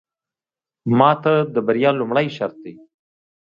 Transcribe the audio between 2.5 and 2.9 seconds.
دی.